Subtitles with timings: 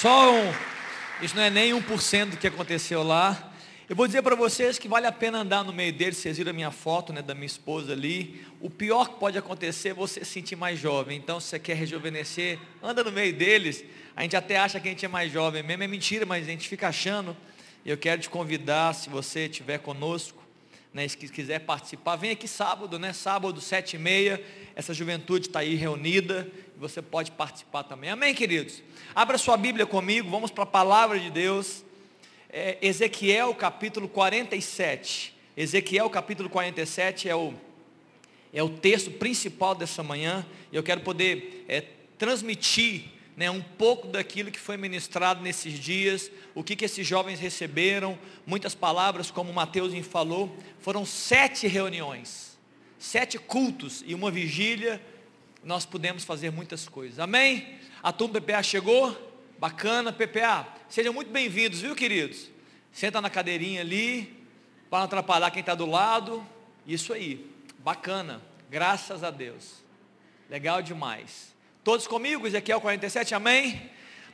[0.00, 0.52] Só um,
[1.22, 3.50] isso não é nem 1% do que aconteceu lá.
[3.88, 6.18] Eu vou dizer para vocês que vale a pena andar no meio deles.
[6.18, 8.44] Vocês viram a minha foto, né, da minha esposa ali.
[8.60, 11.16] O pior que pode acontecer é você se sentir mais jovem.
[11.16, 13.82] Então, se você quer rejuvenescer, anda no meio deles.
[14.14, 15.82] A gente até acha que a gente é mais jovem mesmo.
[15.82, 17.34] É mentira, mas a gente fica achando.
[17.82, 20.45] E eu quero te convidar, se você estiver conosco,
[20.96, 23.12] né, se quiser participar, vem aqui sábado, né?
[23.12, 24.42] Sábado, sete e meia.
[24.74, 28.10] Essa juventude está aí reunida você pode participar também.
[28.10, 28.82] Amém, queridos?
[29.14, 31.84] Abra sua Bíblia comigo, vamos para a palavra de Deus.
[32.50, 35.34] É, Ezequiel capítulo 47.
[35.56, 37.54] Ezequiel capítulo 47 é o,
[38.52, 40.44] é o texto principal dessa manhã.
[40.70, 41.82] E eu quero poder é,
[42.18, 43.04] transmitir
[43.36, 48.18] né, um pouco daquilo que foi ministrado nesses dias, o que, que esses jovens receberam,
[48.46, 52.58] muitas palavras, como Mateus falou, foram sete reuniões,
[52.98, 55.02] sete cultos e uma vigília
[55.62, 57.18] nós podemos fazer muitas coisas.
[57.18, 57.78] Amém?
[58.02, 59.34] A turma PPA chegou?
[59.58, 60.66] Bacana, PPA.
[60.88, 62.48] Sejam muito bem-vindos, viu, queridos?
[62.92, 64.46] Senta na cadeirinha ali,
[64.88, 66.46] para não atrapalhar quem está do lado.
[66.86, 68.40] Isso aí, bacana.
[68.70, 69.82] Graças a Deus.
[70.48, 71.55] Legal demais.
[71.86, 73.80] Todos comigo, Ezequiel 47, amém?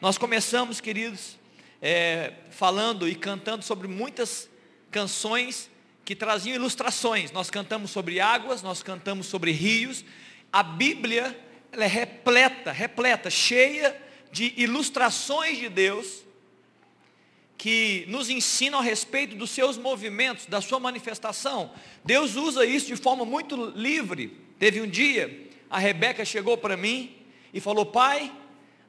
[0.00, 1.36] Nós começamos, queridos,
[1.82, 4.48] é, falando e cantando sobre muitas
[4.90, 5.68] canções
[6.02, 7.30] que traziam ilustrações.
[7.30, 10.02] Nós cantamos sobre águas, nós cantamos sobre rios,
[10.50, 11.38] a Bíblia
[11.72, 16.24] é repleta, repleta, cheia de ilustrações de Deus
[17.58, 21.70] que nos ensinam a respeito dos seus movimentos, da sua manifestação.
[22.02, 24.38] Deus usa isso de forma muito livre.
[24.58, 27.20] Teve um dia, a Rebeca chegou para mim
[27.52, 28.32] e falou: Pai,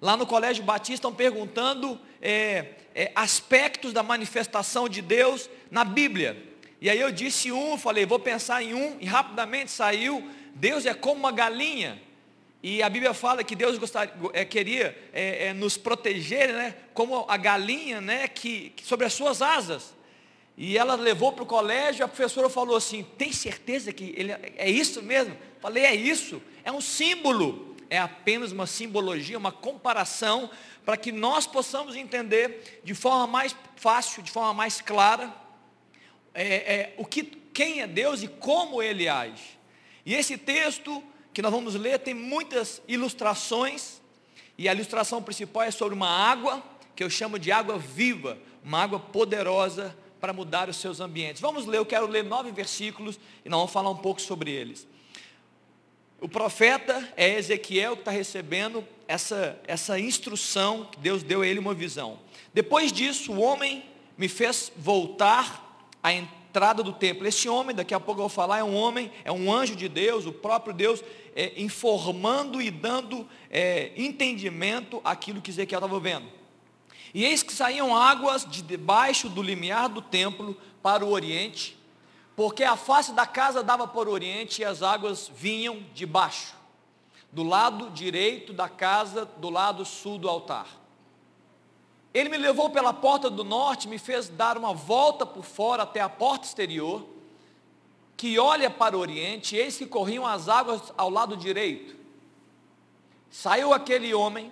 [0.02, 6.52] lá no Colégio Batista estão perguntando é, é, aspectos da manifestação de Deus na Bíblia.
[6.81, 10.94] E aí eu disse um, falei, vou pensar em um, e rapidamente saiu Deus é
[10.94, 12.02] como uma galinha.
[12.61, 17.25] E a Bíblia fala que Deus gostaria, é, queria é, é, nos proteger, né, como
[17.28, 19.94] a galinha, né, que, que sobre as suas asas.
[20.56, 24.69] E ela levou para o colégio, a professora falou assim: tem certeza que ele é
[24.69, 25.35] isso mesmo?
[25.59, 30.50] Falei, é isso, é um símbolo, é apenas uma simbologia, uma comparação,
[30.84, 35.31] para que nós possamos entender de forma mais fácil, de forma mais clara,
[36.34, 39.59] é, é, o que, quem é Deus e como ele age.
[40.03, 44.02] E esse texto que nós vamos ler tem muitas ilustrações,
[44.58, 46.64] e a ilustração principal é sobre uma água,
[46.96, 51.40] que eu chamo de água viva, uma água poderosa para mudar os seus ambientes.
[51.40, 54.88] Vamos ler, eu quero ler nove versículos e nós vamos falar um pouco sobre eles.
[56.23, 61.59] O profeta é Ezequiel que está recebendo essa, essa instrução, que Deus deu a ele
[61.59, 62.17] uma visão.
[62.53, 63.84] Depois disso, o homem
[64.17, 67.28] me fez voltar entrar entrada do templo.
[67.28, 69.89] Esse homem, daqui a pouco eu vou falar, é um homem, é um anjo de
[69.89, 71.03] Deus, o próprio Deus,
[71.35, 76.28] é, informando e dando é, entendimento àquilo que Ezequiel estava vendo.
[77.11, 81.75] E eis que saíam águas de debaixo do limiar do templo para o oriente,
[82.36, 86.56] porque a face da casa dava para o oriente e as águas vinham de baixo,
[87.32, 90.68] do lado direito da casa, do lado sul do altar.
[92.14, 96.00] Ele me levou pela porta do norte, me fez dar uma volta por fora até
[96.00, 97.06] a porta exterior,
[98.16, 101.96] que olha para o oriente, eis que corriam as águas ao lado direito.
[103.30, 104.52] Saiu aquele homem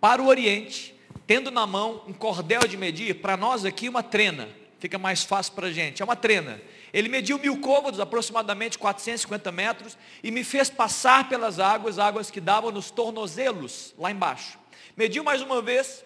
[0.00, 0.94] para o oriente,
[1.26, 4.48] tendo na mão um cordel de medir, para nós aqui uma trena,
[4.80, 6.60] fica mais fácil para a gente, é uma trena.
[6.92, 12.40] Ele mediu mil côvados, aproximadamente 450 metros, e me fez passar pelas águas, águas que
[12.40, 14.58] davam nos tornozelos, lá embaixo.
[14.96, 16.04] Mediu mais uma vez,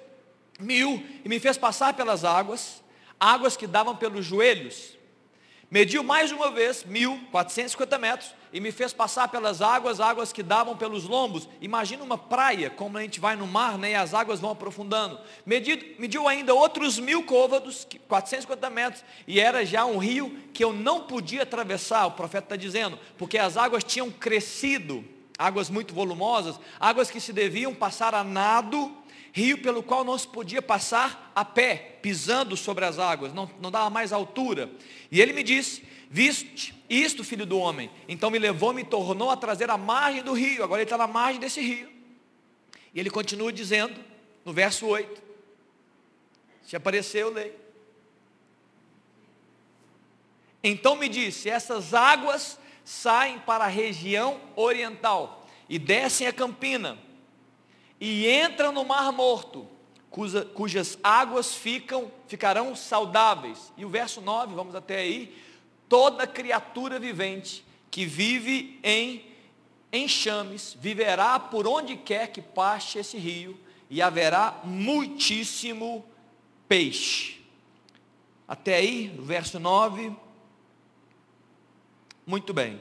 [0.58, 2.82] mil e me fez passar pelas águas,
[3.18, 4.98] águas que davam pelos joelhos.
[5.70, 10.42] Mediu mais uma vez, mil, quatrocentos metros, e me fez passar pelas águas, águas que
[10.42, 11.48] davam pelos lombos.
[11.60, 15.18] Imagina uma praia, como a gente vai no mar, né, e as águas vão aprofundando.
[15.46, 20.72] Mediu, mediu ainda outros mil côvados, 450 metros, e era já um rio que eu
[20.72, 25.04] não podia atravessar, o profeta está dizendo, porque as águas tinham crescido,
[25.38, 28.94] águas muito volumosas, águas que se deviam passar a nado,
[29.32, 33.70] rio pelo qual não se podia passar a pé, pisando sobre as águas, não, não
[33.70, 34.70] dava mais altura.
[35.10, 37.88] E ele me disse: Viste isto, filho do homem.
[38.08, 40.64] Então me levou, me tornou a trazer a margem do rio.
[40.64, 41.88] Agora ele está na margem desse rio.
[42.92, 44.04] E ele continua dizendo,
[44.44, 45.22] no verso 8:
[46.64, 47.54] Se aparecer, eu leio.
[50.64, 56.98] Então me disse: Essas águas saem para a região oriental e descem a campina
[58.00, 59.68] e entra no mar morto,
[60.10, 63.72] cuja, cujas águas ficam, ficarão saudáveis.
[63.76, 65.32] E o verso 9, vamos até aí,
[65.90, 69.26] toda criatura vivente que vive em
[69.92, 73.58] enxames, viverá por onde quer que passe esse rio,
[73.90, 76.06] e haverá muitíssimo
[76.68, 77.40] peixe.
[78.46, 80.14] Até aí, verso 9.
[82.24, 82.80] Muito bem.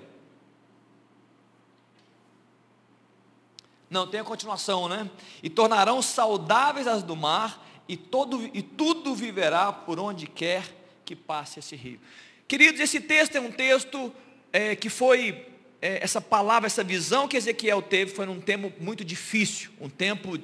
[3.89, 5.09] Não, tem a continuação, né?
[5.41, 11.15] E tornarão saudáveis as do mar, e, todo, e tudo viverá por onde quer que
[11.15, 11.99] passe esse rio.
[12.49, 14.11] Queridos, esse texto é um texto
[14.51, 15.45] é, que foi,
[15.79, 20.35] é, essa palavra, essa visão que Ezequiel teve, foi num tempo muito difícil, um tempo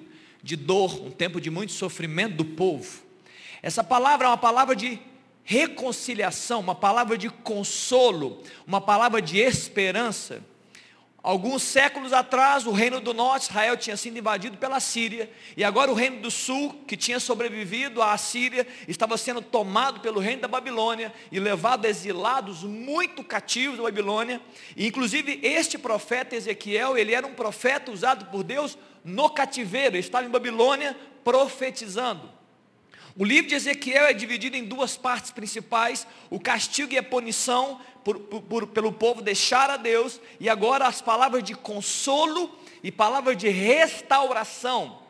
[0.43, 3.01] de dor, um tempo de muito sofrimento do povo.
[3.59, 4.99] Essa palavra é uma palavra de
[5.43, 10.43] reconciliação, uma palavra de consolo, uma palavra de esperança.
[11.25, 15.27] Alguns séculos atrás, o reino do norte, Israel, tinha sido invadido pela Síria,
[15.57, 20.19] e agora o reino do sul, que tinha sobrevivido à Síria, estava sendo tomado pelo
[20.19, 24.39] reino da Babilônia e levado exilados muito cativos da Babilônia.
[24.77, 30.01] E, inclusive, este profeta Ezequiel, ele era um profeta usado por Deus no cativeiro, ele
[30.01, 32.29] estava em Babilônia profetizando.
[33.17, 37.79] O livro de Ezequiel é dividido em duas partes principais: o castigo e a punição
[38.05, 43.35] por, por, pelo povo deixar a Deus, e agora as palavras de consolo e palavras
[43.35, 45.01] de restauração.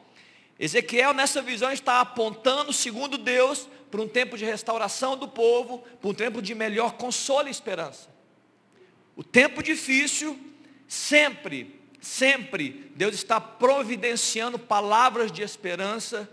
[0.57, 6.09] Ezequiel, nessa visão, está apontando, segundo Deus, para um tempo de restauração do povo, para
[6.09, 8.09] um tempo de melhor consolo e esperança.
[9.13, 10.39] O tempo difícil,
[10.88, 16.30] sempre, sempre, Deus está providenciando palavras de esperança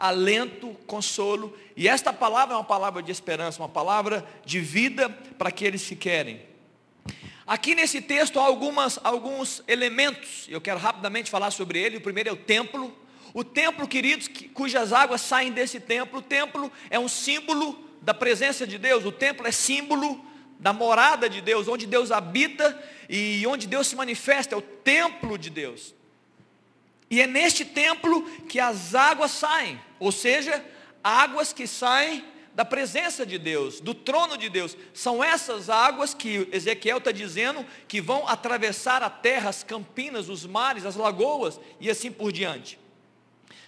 [0.00, 1.54] alento, consolo.
[1.76, 5.94] E esta palavra é uma palavra de esperança, uma palavra de vida para aqueles que
[5.94, 6.40] querem.
[7.46, 11.98] Aqui nesse texto há algumas, alguns elementos, eu quero rapidamente falar sobre ele.
[11.98, 12.96] O primeiro é o templo.
[13.34, 16.20] O templo, queridos, que, cujas águas saem desse templo.
[16.20, 19.04] O templo é um símbolo da presença de Deus.
[19.04, 20.24] O templo é símbolo
[20.58, 24.54] da morada de Deus, onde Deus habita e onde Deus se manifesta.
[24.54, 25.94] É o templo de Deus.
[27.10, 30.64] E é neste templo que as águas saem, ou seja,
[31.02, 32.24] águas que saem
[32.54, 34.76] da presença de Deus, do trono de Deus.
[34.94, 40.46] São essas águas que Ezequiel está dizendo que vão atravessar a terra, as campinas, os
[40.46, 42.78] mares, as lagoas e assim por diante.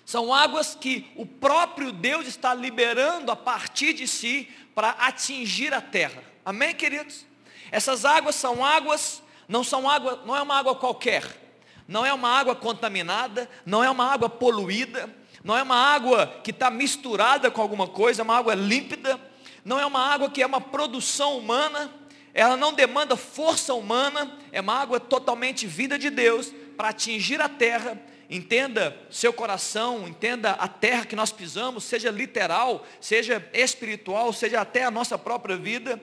[0.05, 5.81] São águas que o próprio Deus está liberando a partir de si para atingir a
[5.81, 6.23] terra.
[6.45, 7.27] Amém, queridos?
[7.73, 11.42] Essas águas são águas, não são água, não é uma água qualquer
[11.87, 15.09] não é uma água contaminada, não é uma água poluída,
[15.45, 19.19] não é uma água que está misturada com alguma coisa, é uma água límpida,
[19.65, 21.91] não é uma água que é uma produção humana,
[22.35, 27.49] ela não demanda força humana, é uma água totalmente vida de Deus para atingir a
[27.49, 28.01] terra.
[28.31, 34.85] Entenda seu coração, entenda a terra que nós pisamos, seja literal, seja espiritual, seja até
[34.85, 36.01] a nossa própria vida.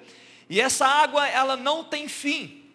[0.48, 2.66] E essa água, ela não tem fim.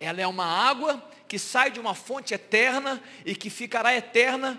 [0.00, 4.58] Ela é uma água que sai de uma fonte eterna e que ficará eterna,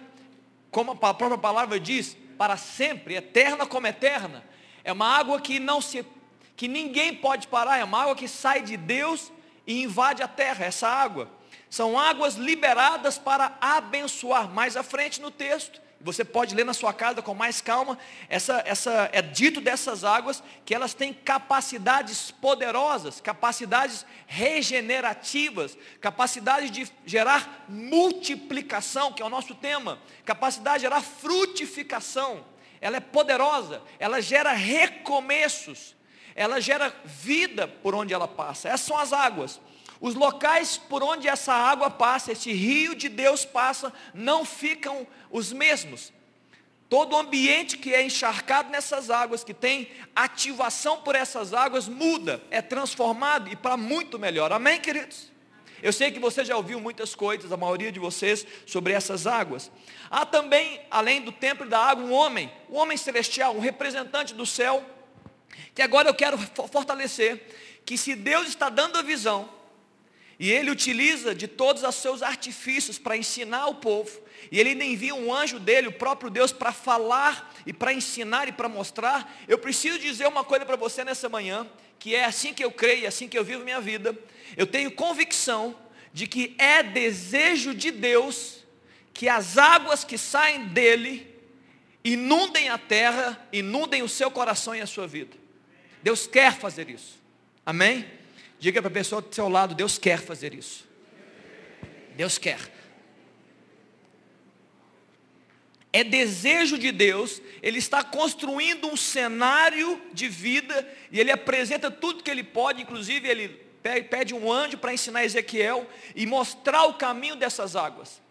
[0.69, 4.45] como a própria palavra diz, para sempre, eterna como eterna.
[4.83, 6.06] É uma água que não se
[6.56, 9.31] que ninguém pode parar, é uma água que sai de Deus
[9.66, 11.31] e invade a terra, essa água.
[11.69, 14.50] São águas liberadas para abençoar.
[14.50, 17.97] Mais à frente no texto, você pode ler na sua casa com mais calma.
[18.29, 26.89] Essa, essa é dito dessas águas que elas têm capacidades poderosas, capacidades regenerativas, capacidade de
[27.05, 32.45] gerar multiplicação, que é o nosso tema, capacidade de gerar frutificação.
[32.79, 35.97] Ela é poderosa, ela gera recomeços,
[36.33, 38.69] ela gera vida por onde ela passa.
[38.69, 39.59] Essas são as águas.
[40.01, 45.51] Os locais por onde essa água passa, esse rio de Deus passa, não ficam os
[45.51, 46.13] mesmos.
[46.87, 52.41] Todo o ambiente que é encharcado nessas águas, que tem ativação por essas águas, muda,
[52.49, 54.51] é transformado e para muito melhor.
[54.51, 55.29] Amém, queridos?
[55.83, 59.71] Eu sei que você já ouviu muitas coisas, a maioria de vocês, sobre essas águas.
[60.09, 64.45] Há também, além do templo da água, um homem, um homem celestial, um representante do
[64.45, 64.83] céu,
[65.75, 69.49] que agora eu quero fortalecer, que se Deus está dando a visão,
[70.39, 74.21] e ele utiliza de todos os seus artifícios para ensinar o povo.
[74.49, 78.47] E ele ainda envia um anjo dele, o próprio Deus, para falar e para ensinar
[78.47, 79.37] e para mostrar.
[79.49, 81.67] Eu preciso dizer uma coisa para você nessa manhã,
[81.99, 84.17] que é assim que eu creio, assim que eu vivo minha vida.
[84.55, 85.75] Eu tenho convicção
[86.13, 88.59] de que é desejo de Deus
[89.13, 91.27] que as águas que saem dele
[92.01, 95.35] inundem a terra, inundem o seu coração e a sua vida.
[96.01, 97.19] Deus quer fazer isso.
[97.65, 98.19] Amém?
[98.59, 100.87] Diga para a pessoa do seu lado, Deus quer fazer isso.
[102.16, 102.59] Deus quer.
[105.92, 112.21] É desejo de Deus, Ele está construindo um cenário de vida, e Ele apresenta tudo
[112.21, 113.47] que Ele pode, inclusive Ele
[114.09, 118.21] pede um anjo para ensinar Ezequiel e mostrar o caminho dessas águas.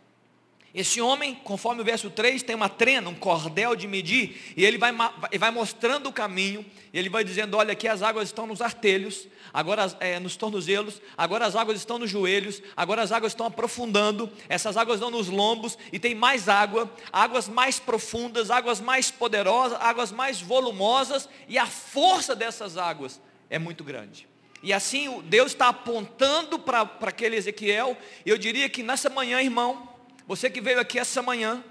[0.75, 4.77] Esse homem, conforme o verso 3, tem uma trena, um cordel de medir, e ele
[4.77, 8.61] vai, vai mostrando o caminho, e ele vai dizendo: olha, aqui as águas estão nos
[8.61, 13.47] artelhos, agora é, nos tornozelos, agora as águas estão nos joelhos, agora as águas estão
[13.47, 19.11] aprofundando, essas águas estão nos lombos, e tem mais água, águas mais profundas, águas mais
[19.11, 24.29] poderosas, águas mais volumosas, e a força dessas águas é muito grande.
[24.63, 27.97] E assim Deus está apontando para aquele Ezequiel,
[28.27, 29.97] eu diria que nessa manhã, irmão,
[30.29, 31.65] você que veio aqui essa manhã,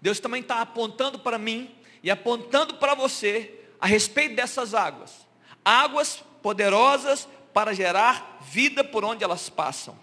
[0.00, 5.26] Deus também está apontando para mim e apontando para você a respeito dessas águas.
[5.64, 9.98] Águas poderosas para gerar vida por onde elas passam.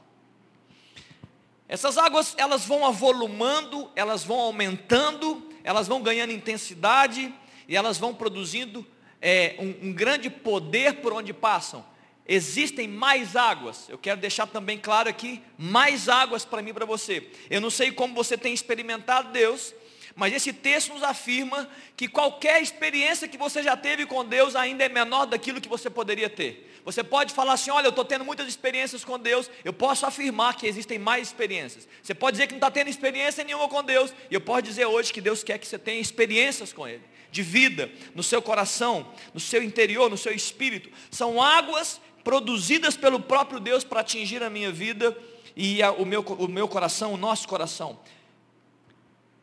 [1.70, 7.34] Essas águas, elas vão avolumando, elas vão aumentando, elas vão ganhando intensidade
[7.66, 8.86] e elas vão produzindo
[9.22, 11.95] é, um, um grande poder por onde passam
[12.28, 13.88] existem mais águas.
[13.90, 17.30] Eu quero deixar também claro aqui, mais águas para mim e para você.
[17.50, 19.74] Eu não sei como você tem experimentado Deus,
[20.16, 21.68] mas esse texto nos afirma
[21.98, 25.90] que qualquer experiência que você já teve com Deus ainda é menor daquilo que você
[25.90, 26.72] poderia ter.
[26.86, 30.56] Você pode falar assim, olha, eu estou tendo muitas experiências com Deus, eu posso afirmar
[30.56, 31.88] que existem mais experiências.
[32.02, 34.86] Você pode dizer que não está tendo experiência nenhuma com Deus, e eu posso dizer
[34.86, 37.02] hoje que Deus quer que você tenha experiências com Ele,
[37.32, 40.92] de vida, no seu coração, no seu interior, no seu espírito.
[41.10, 45.16] São águas produzidas pelo próprio Deus para atingir a minha vida
[45.56, 48.00] e a, o, meu, o meu coração, o nosso coração.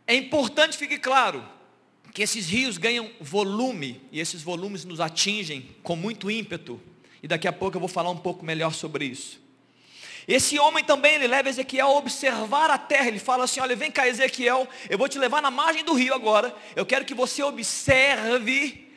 [0.05, 1.49] É importante fique claro
[2.13, 6.79] que esses rios ganham volume e esses volumes nos atingem com muito ímpeto.
[7.23, 9.41] E daqui a pouco eu vou falar um pouco melhor sobre isso.
[10.27, 13.09] Esse homem também, ele leva Ezequiel a observar a terra.
[13.09, 16.15] Ele fala assim: Olha, vem cá, Ezequiel, eu vou te levar na margem do rio
[16.15, 16.55] agora.
[16.77, 18.89] Eu quero que você observe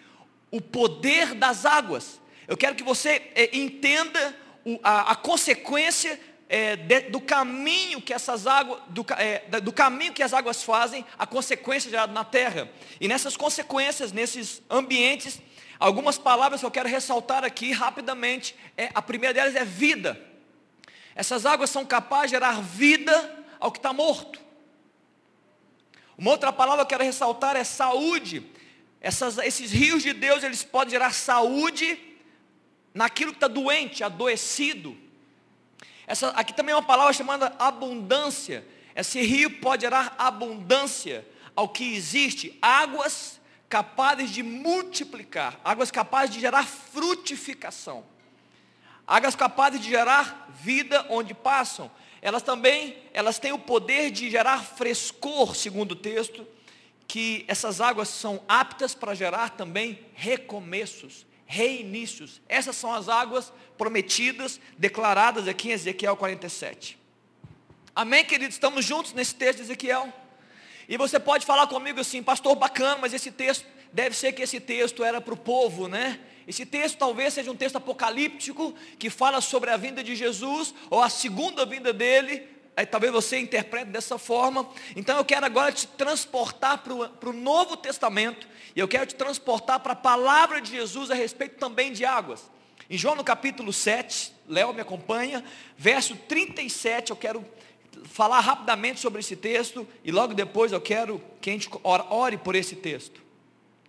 [0.51, 2.19] o poder das águas.
[2.47, 8.13] Eu quero que você é, entenda o, a, a, consequência é, de, do caminho que
[8.13, 12.69] essas águas, do, é, do, caminho que as águas fazem, a consequência gerada na terra.
[12.99, 15.41] E nessas consequências, nesses ambientes,
[15.79, 18.55] algumas palavras que eu quero ressaltar aqui rapidamente.
[18.77, 20.19] É, a primeira delas é vida.
[21.15, 24.39] Essas águas são capazes de gerar vida ao que está morto.
[26.17, 28.45] Uma outra palavra que eu quero ressaltar é saúde.
[29.01, 31.99] Essas, esses rios de Deus, eles podem gerar saúde
[32.95, 34.97] naquilo que está doente, adoecido.
[36.07, 38.65] Essa, aqui também é uma palavra chamada abundância.
[38.95, 46.39] Esse rio pode gerar abundância ao que existe, águas capazes de multiplicar, águas capazes de
[46.39, 48.05] gerar frutificação,
[49.05, 51.91] águas capazes de gerar vida onde passam.
[52.21, 56.47] Elas também, elas têm o poder de gerar frescor, segundo o texto,
[57.07, 62.41] que essas águas são aptas para gerar também recomeços, reinícios.
[62.47, 66.97] Essas são as águas prometidas, declaradas aqui em Ezequiel 47.
[67.95, 68.55] Amém, queridos?
[68.55, 70.11] Estamos juntos nesse texto de Ezequiel?
[70.87, 74.59] E você pode falar comigo assim, pastor, bacana, mas esse texto, deve ser que esse
[74.59, 76.19] texto era para o povo, né?
[76.47, 81.01] Esse texto talvez seja um texto apocalíptico, que fala sobre a vinda de Jesus, ou
[81.01, 82.47] a segunda vinda dele,
[82.77, 84.69] Aí, talvez você interprete dessa forma.
[84.95, 88.47] Então eu quero agora te transportar para o Novo Testamento.
[88.75, 92.49] E eu quero te transportar para a palavra de Jesus a respeito também de águas.
[92.89, 95.43] Em João no capítulo 7, Léo me acompanha,
[95.75, 97.43] verso 37, eu quero
[98.03, 99.87] falar rapidamente sobre esse texto.
[100.03, 103.23] E logo depois eu quero que a gente ore por esse texto.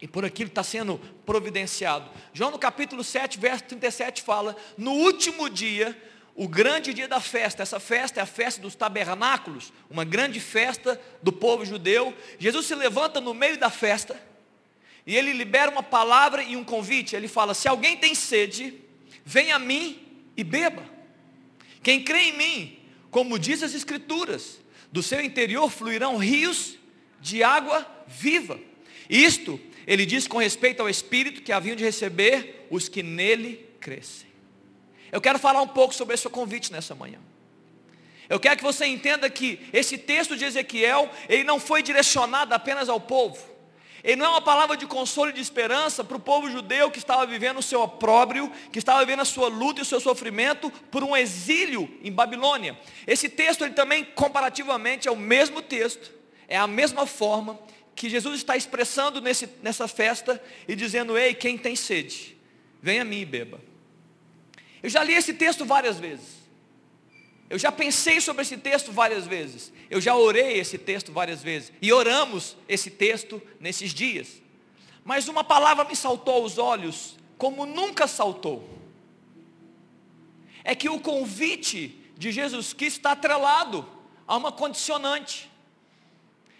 [0.00, 2.08] E por aquilo que está sendo providenciado.
[2.32, 6.00] João no capítulo 7, verso 37 fala, no último dia
[6.36, 7.62] o grande dia da festa.
[7.62, 12.14] Essa festa é a festa dos tabernáculos, uma grande festa do povo judeu.
[12.38, 14.20] Jesus se levanta no meio da festa
[15.06, 17.16] e ele libera uma palavra e um convite.
[17.16, 18.74] Ele fala: Se alguém tem sede,
[19.24, 19.98] venha a mim
[20.36, 20.84] e beba.
[21.82, 22.78] Quem crê em mim,
[23.10, 24.60] como diz as Escrituras,
[24.92, 26.76] do seu interior fluirão rios
[27.20, 28.60] de água viva.
[29.08, 34.26] Isto ele diz com respeito ao Espírito que haviam de receber os que nele crescem.
[35.12, 37.18] Eu quero falar um pouco sobre esse convite nessa manhã.
[38.28, 42.88] Eu quero que você entenda que esse texto de Ezequiel, ele não foi direcionado apenas
[42.88, 43.56] ao povo.
[44.02, 46.98] Ele não é uma palavra de consolo e de esperança para o povo judeu que
[46.98, 50.70] estava vivendo o seu opróbrio, que estava vivendo a sua luta e o seu sofrimento
[50.90, 52.78] por um exílio em Babilônia.
[53.04, 56.12] Esse texto, ele também, comparativamente, é o mesmo texto,
[56.46, 57.58] é a mesma forma
[57.96, 62.36] que Jesus está expressando nesse, nessa festa e dizendo, ei, quem tem sede,
[62.80, 63.65] venha a mim e beba.
[64.86, 66.36] Eu já li esse texto várias vezes.
[67.50, 69.72] Eu já pensei sobre esse texto várias vezes.
[69.90, 71.72] Eu já orei esse texto várias vezes.
[71.82, 74.40] E oramos esse texto nesses dias.
[75.04, 78.78] Mas uma palavra me saltou aos olhos, como nunca saltou.
[80.62, 83.84] É que o convite de Jesus Cristo está atrelado
[84.24, 85.50] a uma condicionante.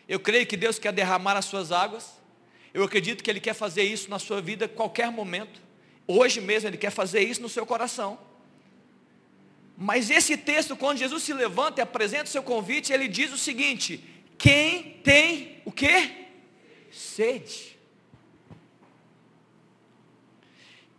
[0.09, 2.21] Eu creio que Deus quer derramar as suas águas.
[2.75, 5.66] Eu acredito que Ele quer fazer isso na sua vida a qualquer momento.
[6.07, 8.19] Hoje mesmo Ele quer fazer isso no seu coração.
[9.77, 13.37] Mas esse texto, quando Jesus se levanta e apresenta o seu convite, ele diz o
[13.37, 14.03] seguinte:
[14.39, 16.27] quem tem o que?
[16.91, 17.77] Sede.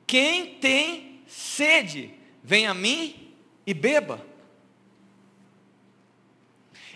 [0.05, 3.33] Quem tem sede, vem a mim
[3.65, 4.23] e beba.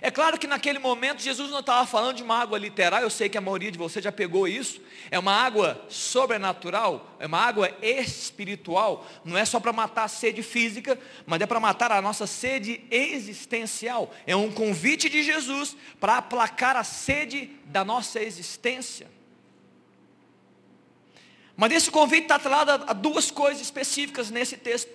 [0.03, 3.29] É claro que naquele momento Jesus não estava falando de uma água literal, eu sei
[3.29, 4.81] que a maioria de vocês já pegou isso.
[5.11, 9.07] É uma água sobrenatural, é uma água espiritual.
[9.23, 12.81] Não é só para matar a sede física, mas é para matar a nossa sede
[12.89, 14.11] existencial.
[14.25, 19.07] É um convite de Jesus para aplacar a sede da nossa existência.
[21.55, 24.89] Mas esse convite está atrelado a duas coisas específicas nesse texto.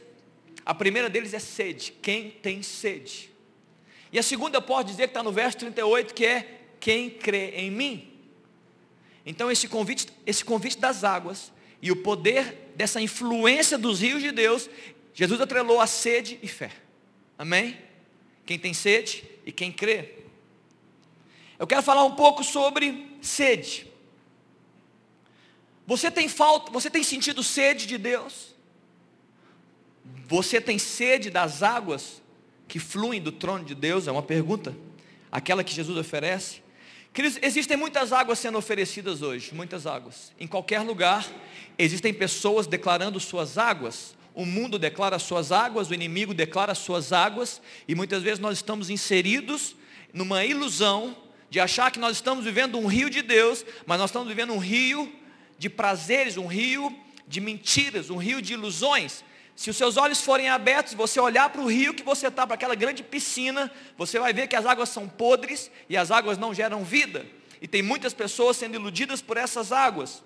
[0.65, 1.93] A primeira deles é sede.
[2.03, 3.36] Quem tem sede?
[4.13, 7.51] E a segunda eu posso dizer que está no verso 38, que é quem crê
[7.51, 8.13] em mim.
[9.25, 14.31] Então esse convite, esse convite das águas e o poder dessa influência dos rios de
[14.31, 14.71] Deus,
[15.13, 16.71] Jesus atrelou a sede e fé.
[17.37, 17.77] Amém?
[18.45, 20.15] Quem tem sede e quem crê.
[21.59, 23.91] Eu quero falar um pouco sobre sede.
[25.87, 28.55] Você tem falta, você tem sentido sede de Deus?
[30.27, 32.23] Você tem sede das águas
[32.69, 34.07] que fluem do trono de Deus?
[34.07, 34.75] É uma pergunta.
[35.31, 36.63] Aquela que Jesus oferece.
[37.43, 40.33] Existem muitas águas sendo oferecidas hoje, muitas águas.
[40.39, 41.27] Em qualquer lugar,
[41.79, 44.15] existem pessoas declarando suas águas.
[44.35, 48.91] O mundo declara suas águas, o inimigo declara suas águas, e muitas vezes nós estamos
[48.91, 49.75] inseridos
[50.13, 51.17] numa ilusão
[51.49, 54.59] de achar que nós estamos vivendo um rio de Deus, mas nós estamos vivendo um
[54.59, 55.11] rio
[55.59, 56.95] de prazeres, um rio
[57.27, 59.25] de mentiras, um rio de ilusões.
[59.57, 62.55] Se os seus olhos forem abertos, você olhar para o rio que você está, para
[62.55, 66.53] aquela grande piscina, você vai ver que as águas são podres e as águas não
[66.53, 67.27] geram vida.
[67.61, 70.23] E tem muitas pessoas sendo iludidas por essas águas.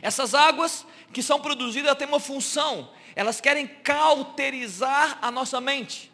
[0.00, 6.10] Essas águas que são produzidas têm uma função, elas querem cauterizar a nossa mente.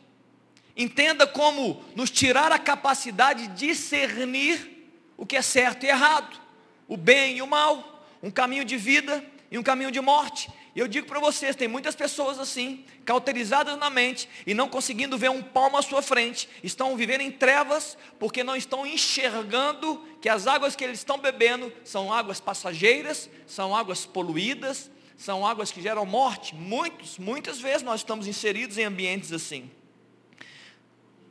[0.76, 6.37] Entenda como nos tirar a capacidade de discernir o que é certo e errado,
[6.88, 10.50] o bem e o mal, um caminho de vida e um caminho de morte.
[10.74, 15.16] E eu digo para vocês, tem muitas pessoas assim, cauterizadas na mente e não conseguindo
[15.16, 20.28] ver um palmo à sua frente, estão vivendo em trevas porque não estão enxergando que
[20.28, 25.80] as águas que eles estão bebendo são águas passageiras, são águas poluídas, são águas que
[25.80, 26.56] geram morte.
[26.56, 29.70] Muitos, muitas vezes nós estamos inseridos em ambientes assim.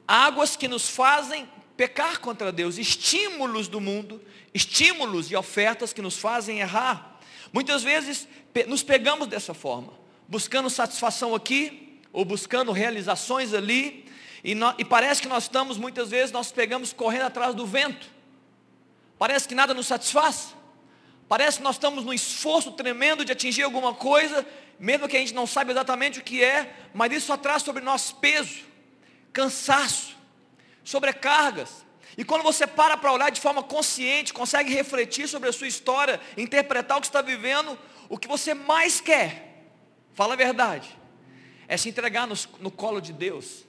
[0.07, 4.21] Águas que nos fazem pecar contra Deus, estímulos do mundo,
[4.53, 7.19] estímulos e ofertas que nos fazem errar.
[7.51, 8.27] Muitas vezes
[8.67, 9.93] nos pegamos dessa forma,
[10.27, 14.05] buscando satisfação aqui, ou buscando realizações ali,
[14.43, 18.07] e, e parece que nós estamos, muitas vezes, nós pegamos correndo atrás do vento,
[19.17, 20.53] parece que nada nos satisfaz,
[21.27, 24.45] parece que nós estamos num esforço tremendo de atingir alguma coisa,
[24.79, 28.11] mesmo que a gente não saiba exatamente o que é, mas isso traz sobre nós
[28.11, 28.59] peso,
[29.31, 30.15] cansaço,
[30.83, 31.83] sobrecargas,
[32.17, 36.19] e quando você para para olhar de forma consciente, consegue refletir sobre a sua história,
[36.37, 37.77] interpretar o que está vivendo,
[38.09, 39.67] o que você mais quer,
[40.13, 40.97] fala a verdade,
[41.67, 43.65] é se entregar no, no colo de Deus,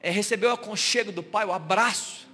[0.00, 2.28] é receber o aconchego do Pai, o abraço,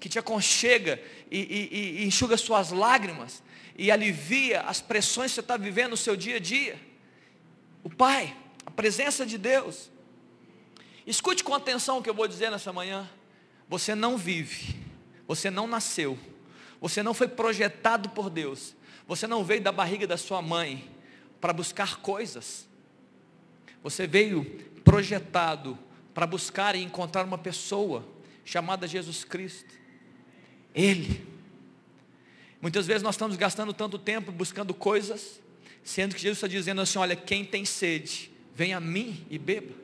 [0.00, 3.42] que te aconchega e, e, e enxuga suas lágrimas,
[3.78, 6.80] e alivia as pressões que você está vivendo no seu dia a dia.
[7.84, 9.90] O Pai, a presença de Deus.
[11.06, 13.08] Escute com atenção o que eu vou dizer nessa manhã.
[13.68, 14.76] Você não vive,
[15.26, 16.18] você não nasceu,
[16.80, 18.74] você não foi projetado por Deus,
[19.06, 20.88] você não veio da barriga da sua mãe
[21.40, 22.66] para buscar coisas.
[23.82, 24.44] Você veio
[24.84, 25.78] projetado
[26.12, 28.04] para buscar e encontrar uma pessoa
[28.44, 29.74] chamada Jesus Cristo.
[30.74, 31.26] Ele.
[32.60, 35.40] Muitas vezes nós estamos gastando tanto tempo buscando coisas,
[35.84, 39.74] sendo que Jesus está dizendo assim: olha, quem tem sede, vem a mim e beba.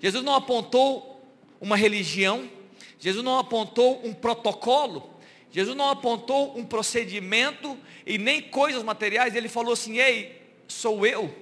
[0.00, 1.24] Jesus não apontou
[1.60, 2.50] uma religião,
[2.98, 5.11] Jesus não apontou um protocolo,
[5.52, 11.32] Jesus não apontou um procedimento e nem coisas materiais, ele falou assim: Ei, sou eu,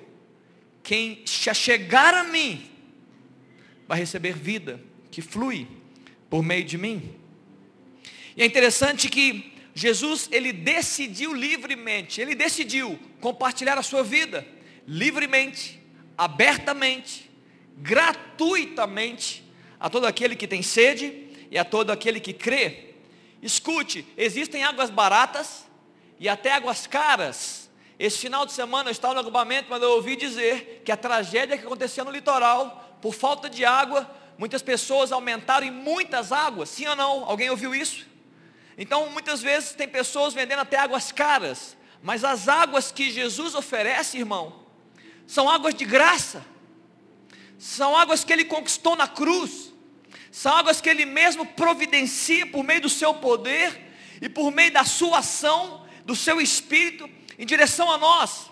[0.83, 2.69] quem se chegar a mim,
[3.87, 5.67] vai receber vida que flui
[6.29, 7.15] por meio de mim.
[8.37, 14.47] E é interessante que Jesus, ele decidiu livremente, ele decidiu compartilhar a sua vida
[14.87, 15.81] livremente,
[16.19, 17.31] abertamente,
[17.77, 19.45] gratuitamente
[19.79, 22.90] a todo aquele que tem sede e a todo aquele que crê.
[23.43, 25.65] Escute, existem águas baratas
[26.19, 27.71] e até águas caras.
[27.99, 31.57] Esse final de semana eu estava no agrupamento, mas eu ouvi dizer que a tragédia
[31.57, 36.87] que aconteceu no litoral, por falta de água, muitas pessoas aumentaram em muitas águas, sim
[36.87, 37.25] ou não?
[37.25, 38.07] Alguém ouviu isso?
[38.77, 44.17] Então, muitas vezes tem pessoas vendendo até águas caras, mas as águas que Jesus oferece,
[44.17, 44.61] irmão,
[45.27, 46.43] são águas de graça,
[47.59, 49.70] são águas que ele conquistou na cruz,
[50.31, 53.91] são águas que ele mesmo providencia por meio do seu poder
[54.21, 58.51] e por meio da sua ação, do seu espírito, em direção a nós.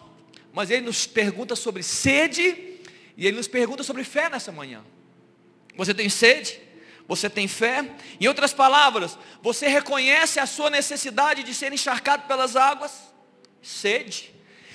[0.52, 2.78] Mas ele nos pergunta sobre sede
[3.16, 4.84] e ele nos pergunta sobre fé nessa manhã.
[5.76, 6.60] Você tem sede?
[7.06, 7.88] Você tem fé?
[8.20, 12.92] Em outras palavras, você reconhece a sua necessidade de ser encharcado pelas águas?
[13.62, 14.34] Sede.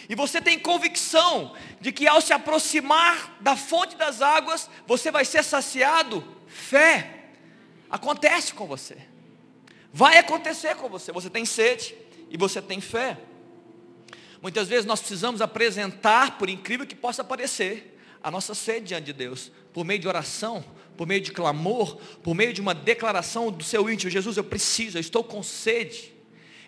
[0.09, 5.25] E você tem convicção de que ao se aproximar da fonte das águas, você vai
[5.25, 6.25] ser saciado?
[6.53, 7.23] Fé.
[7.89, 8.97] Acontece com você.
[9.91, 11.11] Vai acontecer com você.
[11.11, 11.95] Você tem sede
[12.29, 13.17] e você tem fé.
[14.41, 19.13] Muitas vezes nós precisamos apresentar, por incrível que possa parecer, a nossa sede diante de
[19.13, 20.63] Deus, por meio de oração,
[20.95, 24.97] por meio de clamor, por meio de uma declaração do seu íntimo: Jesus, eu preciso,
[24.97, 26.13] eu estou com sede.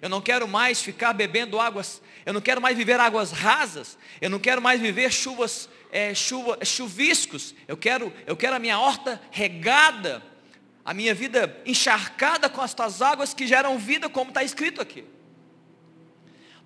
[0.01, 4.29] Eu não quero mais ficar bebendo águas, eu não quero mais viver águas rasas, eu
[4.29, 9.21] não quero mais viver chuvas, é, chuva, chuviscos, eu quero, eu quero a minha horta
[9.29, 10.23] regada,
[10.83, 15.05] a minha vida encharcada com estas águas que geram vida, como está escrito aqui.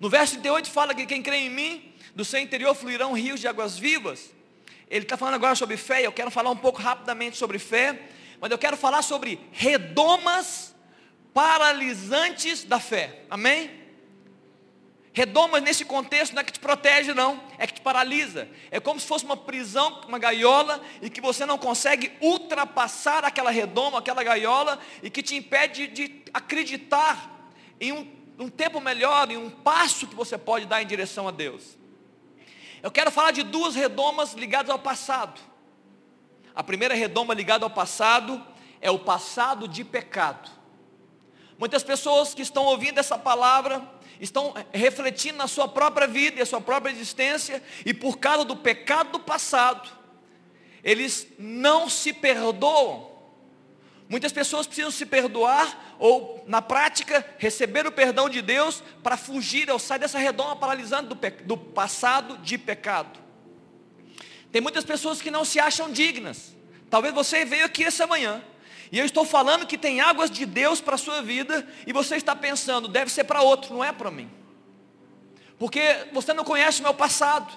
[0.00, 3.46] No verso 38 fala que quem crê em mim, do seu interior fluirão rios de
[3.46, 4.32] águas vivas.
[4.88, 8.08] Ele está falando agora sobre fé, eu quero falar um pouco rapidamente sobre fé,
[8.40, 10.74] mas eu quero falar sobre redomas
[11.34, 13.24] paralisantes da fé.
[13.28, 13.79] Amém?
[15.12, 18.48] Redomas nesse contexto não é que te protege, não, é que te paralisa.
[18.70, 23.50] É como se fosse uma prisão, uma gaiola, e que você não consegue ultrapassar aquela
[23.50, 28.06] redoma, aquela gaiola, e que te impede de acreditar em um,
[28.38, 31.76] um tempo melhor, em um passo que você pode dar em direção a Deus.
[32.80, 35.40] Eu quero falar de duas redomas ligadas ao passado.
[36.54, 38.44] A primeira redoma ligada ao passado
[38.80, 40.59] é o passado de pecado.
[41.60, 43.86] Muitas pessoas que estão ouvindo essa palavra
[44.18, 48.56] estão refletindo na sua própria vida e a sua própria existência, e por causa do
[48.56, 49.86] pecado do passado,
[50.82, 53.10] eles não se perdoam.
[54.08, 59.70] Muitas pessoas precisam se perdoar, ou na prática, receber o perdão de Deus para fugir
[59.70, 63.20] ou sair dessa redoma paralisante do, do passado de pecado.
[64.50, 66.56] Tem muitas pessoas que não se acham dignas.
[66.88, 68.42] Talvez você veio aqui essa manhã
[68.92, 72.16] e eu estou falando que tem águas de Deus para a sua vida, e você
[72.16, 74.30] está pensando, deve ser para outro, não é para mim.
[75.58, 77.52] Porque você não conhece o meu passado.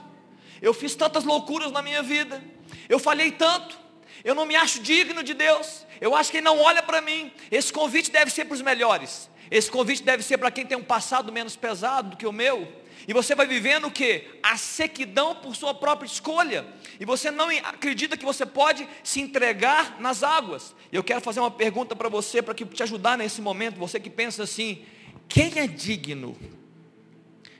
[0.61, 2.43] Eu fiz tantas loucuras na minha vida.
[2.87, 3.79] Eu falhei tanto.
[4.23, 5.85] Eu não me acho digno de Deus.
[5.99, 7.31] Eu acho que Ele não olha para mim.
[7.49, 9.29] Esse convite deve ser para os melhores.
[9.49, 12.71] Esse convite deve ser para quem tem um passado menos pesado do que o meu.
[13.07, 14.25] E você vai vivendo o que?
[14.41, 16.65] A sequidão por sua própria escolha.
[16.99, 20.75] E você não acredita que você pode se entregar nas águas.
[20.91, 23.77] E eu quero fazer uma pergunta para você, para te ajudar nesse momento.
[23.77, 24.85] Você que pensa assim:
[25.27, 26.37] quem é digno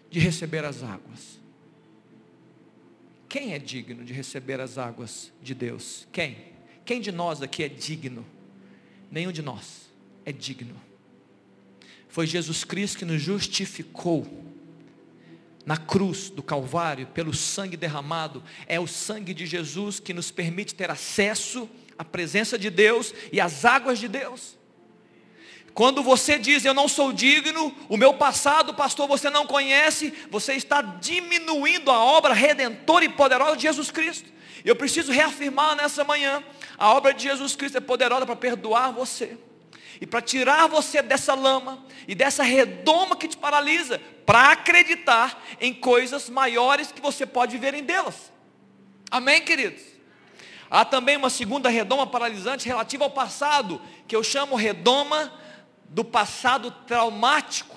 [0.10, 1.40] de receber as águas?
[3.28, 6.08] Quem é digno de receber as águas de Deus?
[6.12, 6.38] Quem?
[6.86, 8.26] Quem de nós aqui é digno?
[9.10, 9.90] Nenhum de nós
[10.26, 10.80] é digno.
[12.08, 14.53] Foi Jesus Cristo que nos justificou
[15.66, 20.76] na cruz do Calvário, pelo sangue derramado, é o sangue de Jesus que nos permite
[20.76, 24.58] ter acesso à presença de Deus e às águas de Deus.
[25.74, 30.54] Quando você diz eu não sou digno, o meu passado, pastor, você não conhece, você
[30.54, 34.32] está diminuindo a obra redentora e poderosa de Jesus Cristo.
[34.64, 36.44] Eu preciso reafirmar nessa manhã:
[36.78, 39.38] a obra de Jesus Cristo é poderosa para perdoar você
[40.00, 45.74] e para tirar você dessa lama e dessa redoma que te paralisa, para acreditar em
[45.74, 48.32] coisas maiores que você pode viver em delas.
[49.12, 49.82] Amém, queridos?
[50.70, 55.32] Há também uma segunda redoma paralisante relativa ao passado, que eu chamo redoma
[55.90, 57.76] do passado traumático.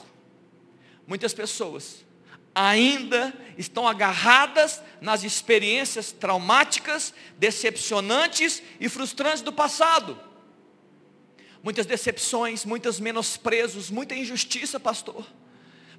[1.07, 2.05] Muitas pessoas
[2.55, 10.25] ainda estão agarradas nas experiências traumáticas, decepcionantes e frustrantes do passado
[11.66, 15.26] muitas decepções, muitos menosprezos, muita injustiça, pastor.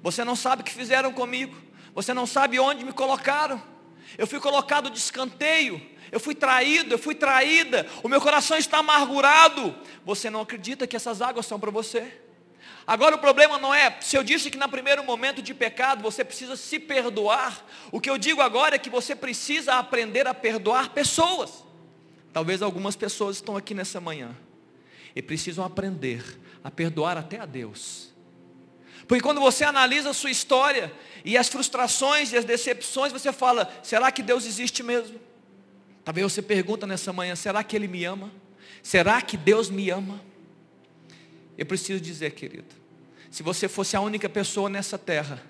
[0.02, 1.54] Você não sabe o que fizeram comigo,
[1.94, 3.62] você não sabe onde me colocaram.
[4.16, 5.78] Eu fui colocado de escanteio,
[6.10, 9.76] eu fui traído, eu fui traída, o meu coração está amargurado.
[10.06, 12.18] Você não acredita que essas águas são para você?
[12.86, 16.24] Agora o problema não é, se eu disse que no primeiro momento de pecado você
[16.24, 20.94] precisa se perdoar, o que eu digo agora é que você precisa aprender a perdoar
[20.94, 21.62] pessoas.
[22.32, 24.34] Talvez algumas pessoas estão aqui nessa manhã
[25.18, 26.22] e precisam aprender
[26.62, 28.12] a perdoar até a Deus.
[29.08, 30.92] Porque quando você analisa a sua história
[31.24, 35.18] e as frustrações e as decepções, você fala: será que Deus existe mesmo?
[36.04, 38.30] Talvez você pergunta nessa manhã: será que Ele me ama?
[38.80, 40.22] Será que Deus me ama?
[41.56, 42.72] Eu preciso dizer, querido,
[43.28, 45.42] se você fosse a única pessoa nessa terra,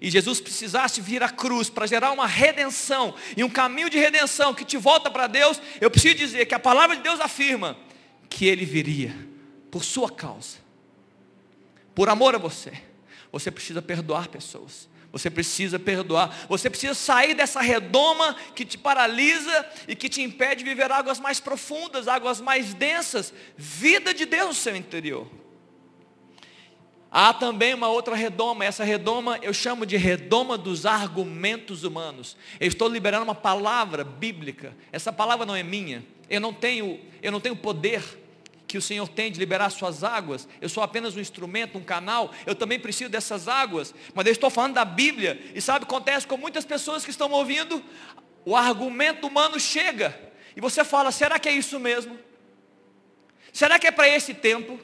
[0.00, 4.54] e Jesus precisasse vir à cruz para gerar uma redenção e um caminho de redenção
[4.54, 7.76] que te volta para Deus, eu preciso dizer que a palavra de Deus afirma
[8.28, 9.14] que Ele viria
[9.70, 10.58] por sua causa,
[11.94, 12.72] por amor a você.
[13.32, 14.88] Você precisa perdoar pessoas.
[15.12, 16.46] Você precisa perdoar.
[16.48, 21.18] Você precisa sair dessa redoma que te paralisa e que te impede de viver águas
[21.18, 23.32] mais profundas, águas mais densas.
[23.56, 25.26] Vida de Deus no seu interior.
[27.18, 32.36] Há também uma outra redoma, essa redoma eu chamo de redoma dos argumentos humanos.
[32.60, 34.76] Eu estou liberando uma palavra bíblica.
[34.92, 36.04] Essa palavra não é minha.
[36.28, 38.02] Eu não tenho, eu não tenho poder
[38.68, 40.46] que o Senhor tem de liberar suas águas.
[40.60, 42.32] Eu sou apenas um instrumento, um canal.
[42.44, 43.94] Eu também preciso dessas águas.
[44.14, 45.40] Mas eu estou falando da Bíblia.
[45.54, 47.82] E sabe o que acontece com muitas pessoas que estão ouvindo?
[48.44, 50.14] O argumento humano chega.
[50.54, 52.18] E você fala, será que é isso mesmo?
[53.54, 54.78] Será que é para esse tempo?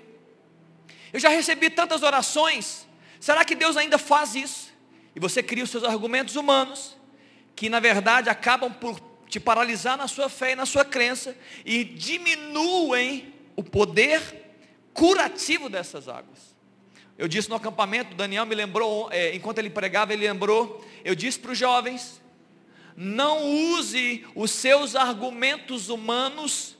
[1.12, 2.86] Eu já recebi tantas orações.
[3.20, 4.72] Será que Deus ainda faz isso?
[5.14, 6.96] E você cria os seus argumentos humanos,
[7.54, 8.98] que na verdade acabam por
[9.28, 14.20] te paralisar na sua fé e na sua crença, e diminuem o poder
[14.92, 16.52] curativo dessas águas.
[17.16, 21.38] Eu disse no acampamento, Daniel me lembrou, é, enquanto ele pregava, ele lembrou, eu disse
[21.38, 22.20] para os jovens,
[22.96, 23.44] não
[23.74, 26.76] use os seus argumentos humanos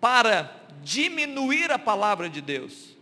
[0.00, 2.97] para diminuir a palavra de Deus.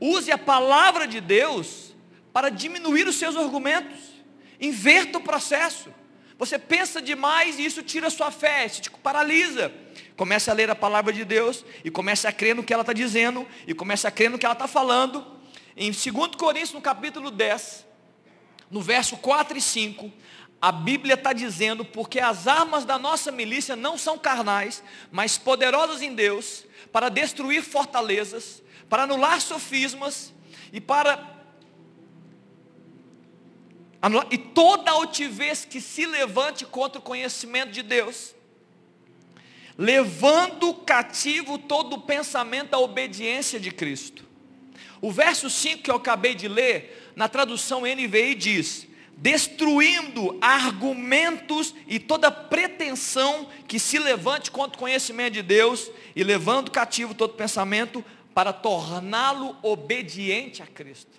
[0.00, 1.94] Use a palavra de Deus
[2.32, 3.98] para diminuir os seus argumentos.
[4.60, 5.92] Inverta o processo.
[6.38, 9.72] Você pensa demais e isso tira a sua fé, isso te paralisa.
[10.16, 12.92] Comece a ler a palavra de Deus e comece a crer no que ela está
[12.92, 15.24] dizendo e comece a crer no que ela está falando.
[15.74, 17.86] Em 2 Coríntios, no capítulo 10,
[18.70, 20.12] no verso 4 e 5,
[20.60, 24.82] a Bíblia está dizendo, porque as armas da nossa milícia não são carnais,
[25.12, 30.32] mas poderosas em Deus, para destruir fortalezas, para anular sofismas
[30.72, 31.36] e para
[34.00, 38.34] anular, e toda altivez que se levante contra o conhecimento de Deus,
[39.76, 44.24] levando cativo todo o pensamento à obediência de Cristo.
[45.00, 51.98] O verso 5 que eu acabei de ler, na tradução NVI diz: destruindo argumentos e
[51.98, 58.04] toda pretensão que se levante contra o conhecimento de Deus e levando cativo todo pensamento
[58.36, 61.10] para torná-lo obediente a Cristo.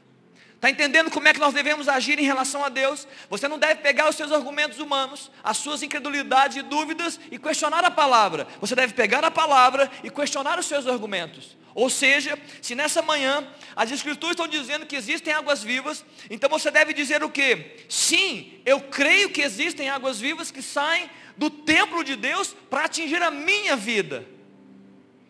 [0.53, 3.07] Está entendendo como é que nós devemos agir em relação a Deus?
[3.27, 7.83] Você não deve pegar os seus argumentos humanos, as suas incredulidades e dúvidas e questionar
[7.83, 8.47] a palavra.
[8.61, 11.57] Você deve pegar a palavra e questionar os seus argumentos.
[11.73, 16.69] Ou seja, se nessa manhã as escrituras estão dizendo que existem águas vivas, então você
[16.69, 17.77] deve dizer o que?
[17.89, 23.23] Sim, eu creio que existem águas vivas que saem do templo de Deus para atingir
[23.23, 24.36] a minha vida.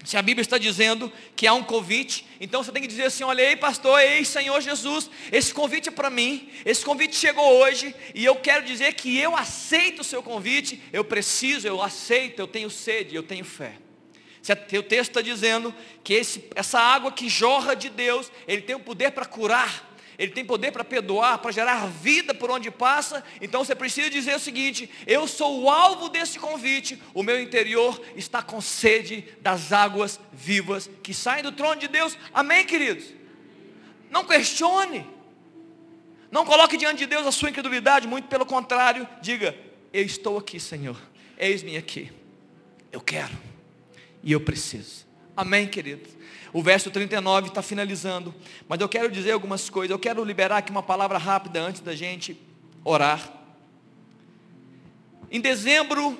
[0.08, 3.26] Se a Bíblia está dizendo que há um convite, então você tem que dizer assim:
[3.26, 7.94] olha, ei pastor, ei Senhor Jesus, esse convite é para mim, esse convite chegou hoje,
[8.16, 12.48] e eu quero dizer que eu aceito o seu convite, eu preciso, eu aceito, eu
[12.48, 13.74] tenho sede, eu tenho fé.
[14.80, 18.80] O texto está dizendo que esse, essa água que jorra de Deus, Ele tem o
[18.80, 19.87] poder para curar,
[20.18, 23.24] ele tem poder para perdoar, para gerar vida por onde passa.
[23.40, 28.02] Então você precisa dizer o seguinte: eu sou o alvo desse convite, o meu interior
[28.16, 32.18] está com sede das águas vivas que saem do trono de Deus.
[32.34, 33.14] Amém, queridos?
[34.10, 35.06] Não questione.
[36.32, 39.56] Não coloque diante de Deus a sua incredulidade, muito pelo contrário, diga:
[39.94, 41.00] Eu estou aqui, Senhor.
[41.38, 42.12] Eis-me aqui.
[42.92, 43.38] Eu quero
[44.24, 45.06] e eu preciso.
[45.36, 46.17] Amém, queridos?
[46.54, 48.34] O verso 39 está finalizando.
[48.68, 49.92] Mas eu quero dizer algumas coisas.
[49.92, 52.40] Eu quero liberar aqui uma palavra rápida antes da gente
[52.84, 53.32] orar.
[55.30, 56.18] Em dezembro,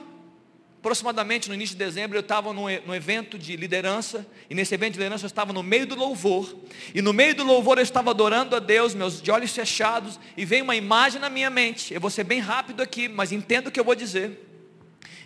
[0.80, 5.00] aproximadamente no início de dezembro, eu estava num, evento de liderança, e nesse evento de
[5.00, 6.56] liderança eu estava no meio do louvor,
[6.94, 10.46] e no meio do louvor eu estava adorando a Deus, meus de olhos fechados, e
[10.46, 13.72] veio uma imagem na minha mente, eu vou ser bem rápido aqui, mas entendo o
[13.72, 14.46] que eu vou dizer.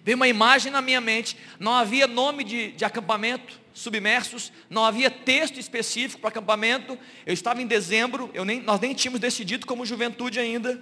[0.03, 5.09] Veio uma imagem na minha mente, não havia nome de, de acampamento, submersos, não havia
[5.09, 6.97] texto específico para acampamento.
[7.25, 10.81] Eu estava em dezembro, eu nem, nós nem tínhamos decidido como juventude ainda.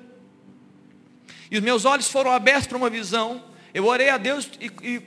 [1.51, 3.43] E os meus olhos foram abertos para uma visão.
[3.73, 5.01] Eu orei a Deus e, e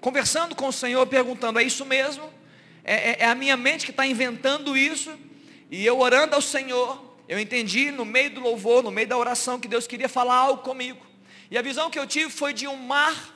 [0.00, 2.28] conversando com o Senhor, perguntando: é isso mesmo?
[2.84, 5.12] É, é, é a minha mente que está inventando isso?
[5.70, 9.58] E eu orando ao Senhor, eu entendi no meio do louvor, no meio da oração,
[9.58, 11.00] que Deus queria falar algo comigo.
[11.50, 13.31] E a visão que eu tive foi de um mar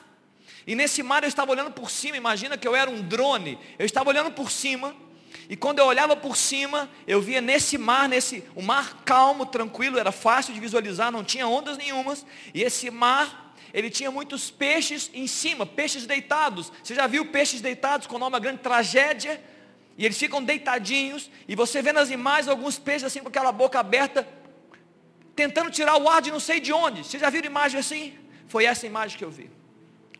[0.66, 3.58] e nesse mar eu estava olhando por cima, imagina que eu era um drone.
[3.78, 4.94] Eu estava olhando por cima,
[5.48, 9.98] e quando eu olhava por cima, eu via nesse mar, nesse, um mar calmo, tranquilo,
[9.98, 12.26] era fácil de visualizar, não tinha ondas nenhumas.
[12.52, 16.72] E esse mar, ele tinha muitos peixes em cima, peixes deitados.
[16.82, 19.40] Você já viu peixes deitados há uma grande tragédia?
[19.96, 23.78] E eles ficam deitadinhos, e você vê nas imagens alguns peixes assim com aquela boca
[23.78, 24.28] aberta,
[25.34, 27.02] tentando tirar o ar de não sei de onde.
[27.04, 28.14] Vocês já viram imagem assim?
[28.46, 29.55] Foi essa imagem que eu vi.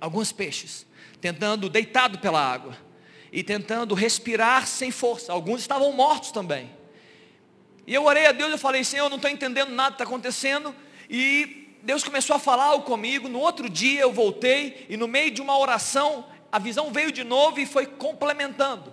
[0.01, 0.87] Alguns peixes
[1.21, 2.77] tentando deitado pela água
[3.33, 5.33] e tentando respirar sem força.
[5.33, 6.71] Alguns estavam mortos também.
[7.87, 10.05] E eu orei a Deus, eu falei, Senhor, eu não estou entendendo nada que está
[10.05, 10.75] acontecendo.
[11.09, 13.29] E Deus começou a falar comigo.
[13.29, 17.25] No outro dia eu voltei e no meio de uma oração, a visão veio de
[17.25, 18.93] novo e foi complementando.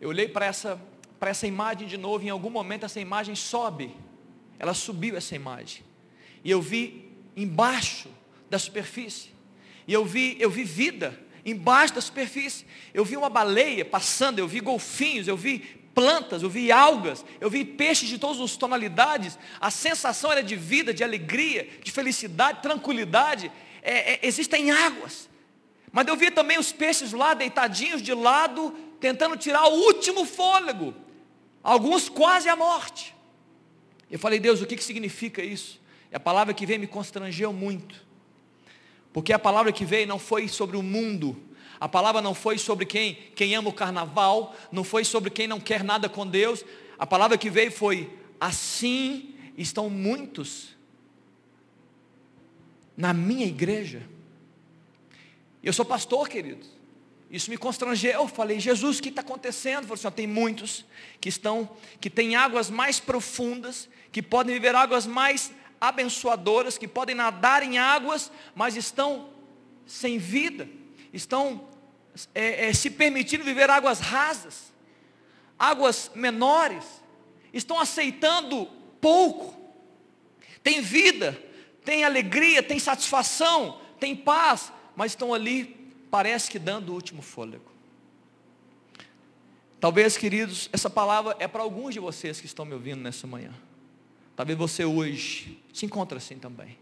[0.00, 0.80] Eu olhei para essa,
[1.18, 3.94] para essa imagem de novo, em algum momento essa imagem sobe.
[4.58, 5.82] Ela subiu essa imagem.
[6.42, 8.08] E eu vi embaixo
[8.54, 9.30] da superfície.
[9.86, 12.64] E eu vi, eu vi vida embaixo da superfície.
[12.94, 15.58] Eu vi uma baleia passando, eu vi golfinhos, eu vi
[15.92, 19.36] plantas, eu vi algas, eu vi peixes de todas as tonalidades.
[19.60, 23.50] A sensação era de vida, de alegria, de felicidade, tranquilidade.
[23.82, 25.28] É, é, existem águas.
[25.90, 30.94] Mas eu vi também os peixes lá deitadinhos de lado, tentando tirar o último fôlego.
[31.62, 33.14] Alguns quase à morte.
[34.08, 35.80] Eu falei, Deus, o que, que significa isso?
[36.10, 38.13] E a palavra que veio me constrangeu muito.
[39.14, 41.40] Porque a palavra que veio não foi sobre o mundo,
[41.78, 45.60] a palavra não foi sobre quem, quem ama o carnaval, não foi sobre quem não
[45.60, 46.64] quer nada com Deus.
[46.98, 50.70] A palavra que veio foi: assim estão muitos
[52.96, 54.02] na minha igreja.
[55.62, 56.66] Eu sou pastor, querido.
[57.30, 58.10] Isso me constrangeu.
[58.10, 59.82] Eu falei, Jesus, o que está acontecendo?
[59.82, 60.84] Falou assim, tem muitos
[61.20, 65.52] que estão, que têm águas mais profundas, que podem viver águas mais
[65.88, 69.30] abençoadoras, que podem nadar em águas, mas estão
[69.86, 70.68] sem vida
[71.14, 71.68] estão
[72.34, 74.72] é, é, se permitindo viver águas rasas,
[75.56, 76.84] águas menores,
[77.52, 78.66] estão aceitando
[79.00, 79.54] pouco,
[80.62, 81.40] tem vida,
[81.84, 87.72] tem alegria, tem satisfação, tem paz, mas estão ali, parece que dando o último fôlego.
[89.78, 93.52] Talvez, queridos, essa palavra é para alguns de vocês que estão me ouvindo nessa manhã.
[94.36, 96.78] Talvez você hoje se encontre assim também.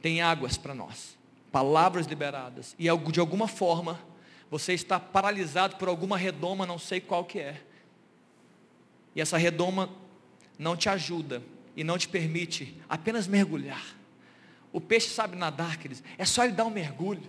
[0.00, 1.18] Tem águas para nós
[1.50, 4.00] palavras liberadas, e de alguma forma
[4.50, 7.60] você está paralisado por alguma redoma, não sei qual que é.
[9.14, 9.90] E essa redoma
[10.58, 11.42] não te ajuda
[11.76, 13.84] e não te permite apenas mergulhar.
[14.72, 16.02] O peixe sabe nadar, queridos.
[16.18, 17.22] É só ele dar um mergulho.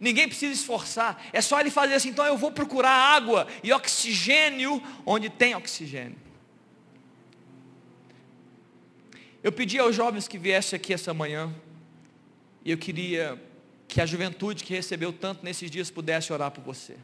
[0.00, 1.22] Ninguém precisa esforçar.
[1.32, 2.08] É só ele fazer assim.
[2.08, 6.16] Então eu vou procurar água e oxigênio onde tem oxigênio.
[9.44, 11.54] Eu pedi aos jovens que viessem aqui essa manhã
[12.64, 13.38] e eu queria
[13.86, 16.96] que a juventude que recebeu tanto nesses dias pudesse orar por você.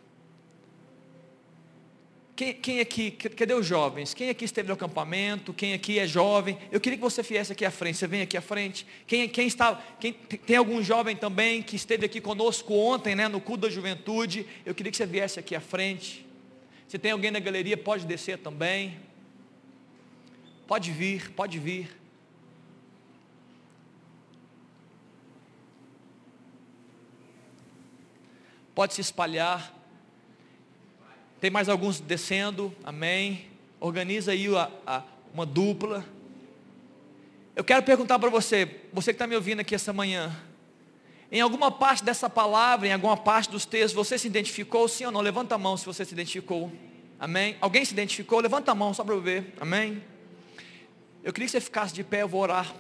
[2.35, 4.15] Quem, quem, aqui, cadê os jovens?
[4.15, 5.53] Quem aqui esteve no acampamento?
[5.53, 6.57] Quem aqui é jovem?
[6.73, 7.99] Eu queria que você viesse aqui à frente.
[7.99, 8.87] Você vem aqui à frente.
[9.07, 13.43] Quem, quem está, quem, tem algum jovem também que esteve aqui conosco ontem, né, no
[13.43, 14.47] culto da juventude?
[14.65, 16.27] Eu queria que você viesse aqui à frente.
[16.89, 18.99] Se tem alguém na galeria, pode descer também.
[20.67, 22.00] Pode vir, pode vir.
[28.81, 29.75] Pode se espalhar.
[31.39, 33.45] Tem mais alguns descendo, amém.
[33.79, 35.03] Organiza aí a, a,
[35.35, 36.03] uma dupla.
[37.55, 40.35] Eu quero perguntar para você, você que está me ouvindo aqui essa manhã,
[41.31, 45.13] em alguma parte dessa palavra, em alguma parte dos textos, você se identificou, sim ou
[45.13, 45.21] não?
[45.21, 46.73] Levanta a mão se você se identificou.
[47.19, 47.59] Amém?
[47.61, 48.41] Alguém se identificou?
[48.41, 49.53] Levanta a mão só para eu ver.
[49.61, 50.03] Amém?
[51.23, 52.75] Eu queria que você ficasse de pé, eu vou orar.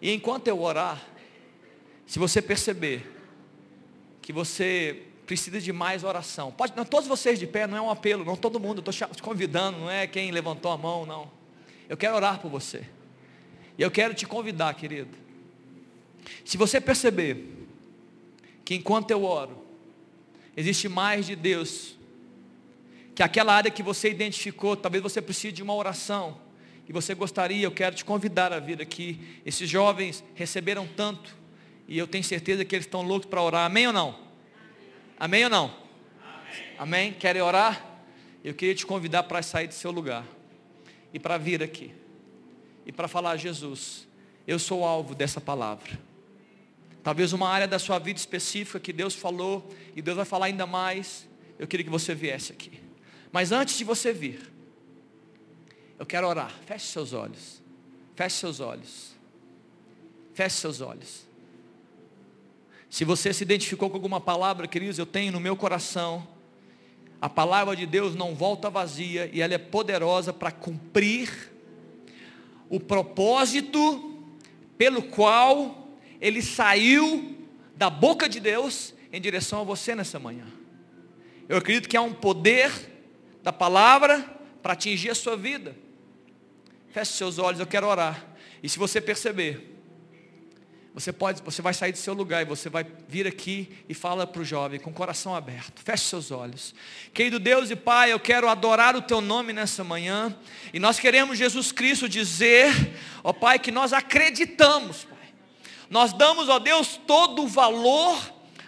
[0.00, 1.02] E enquanto eu orar,
[2.06, 3.13] se você perceber
[4.24, 6.50] que você precisa de mais oração.
[6.50, 9.22] Pode, não, todos vocês de pé, não é um apelo, não todo mundo, estou te
[9.22, 11.30] convidando, não é quem levantou a mão, não.
[11.88, 12.86] Eu quero orar por você.
[13.76, 15.10] E eu quero te convidar, querido.
[16.42, 17.66] Se você perceber
[18.64, 19.62] que enquanto eu oro,
[20.56, 21.94] existe mais de Deus,
[23.14, 26.38] que aquela área que você identificou, talvez você precise de uma oração,
[26.88, 29.20] e você gostaria, eu quero te convidar a vir aqui.
[29.44, 31.36] Esses jovens receberam tanto,
[31.86, 33.66] e eu tenho certeza que eles estão loucos para orar.
[33.66, 34.18] Amém ou não?
[35.18, 35.66] Amém ou não?
[35.66, 36.74] Amém.
[36.78, 37.12] Amém?
[37.12, 37.84] Querem orar?
[38.42, 40.24] Eu queria te convidar para sair do seu lugar
[41.12, 41.92] e para vir aqui
[42.84, 44.06] e para falar: Jesus,
[44.46, 45.98] eu sou alvo dessa palavra.
[47.02, 50.66] Talvez uma área da sua vida específica que Deus falou e Deus vai falar ainda
[50.66, 51.28] mais.
[51.58, 52.80] Eu queria que você viesse aqui.
[53.30, 54.50] Mas antes de você vir,
[55.98, 56.50] eu quero orar.
[56.66, 57.62] Feche seus olhos.
[58.14, 59.14] Feche seus olhos.
[60.32, 61.23] Feche seus olhos.
[62.94, 66.24] Se você se identificou com alguma palavra, queridos, eu tenho no meu coração.
[67.20, 71.52] A palavra de Deus não volta vazia e ela é poderosa para cumprir
[72.70, 74.16] o propósito
[74.78, 75.88] pelo qual
[76.20, 77.36] ele saiu
[77.74, 80.46] da boca de Deus em direção a você nessa manhã.
[81.48, 82.70] Eu acredito que há um poder
[83.42, 84.24] da palavra
[84.62, 85.76] para atingir a sua vida.
[86.90, 88.24] Feche seus olhos, eu quero orar.
[88.62, 89.73] E se você perceber,
[90.94, 94.28] você pode, você vai sair do seu lugar e você vai vir aqui e fala
[94.28, 95.82] para o jovem com o coração aberto.
[95.82, 96.72] Feche seus olhos.
[97.12, 100.32] Querido Deus e Pai, eu quero adorar o teu nome nessa manhã.
[100.72, 105.18] E nós queremos, Jesus Cristo, dizer, ó Pai, que nós acreditamos, Pai.
[105.90, 108.16] Nós damos, ó Deus, todo o valor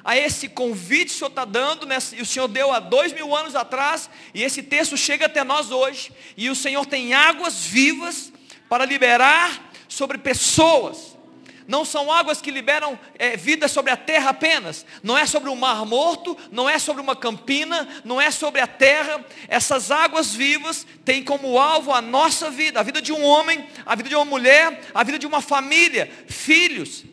[0.02, 3.36] a esse convite que o Senhor está dando, e o Senhor deu há dois mil
[3.36, 8.32] anos atrás, e esse texto chega até nós hoje, e o Senhor tem águas vivas
[8.68, 11.15] para liberar sobre pessoas
[11.66, 15.56] não são águas que liberam é, vida sobre a terra apenas, não é sobre o
[15.56, 20.86] mar morto, não é sobre uma campina, não é sobre a terra, essas águas vivas
[21.04, 24.24] têm como alvo a nossa vida, a vida de um homem, a vida de uma
[24.24, 27.04] mulher, a vida de uma família, filhos.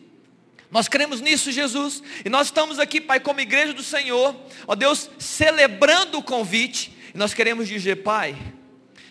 [0.70, 4.34] Nós cremos nisso, Jesus, e nós estamos aqui, Pai, como igreja do Senhor,
[4.66, 8.36] ó Deus, celebrando o convite, e nós queremos dizer, Pai,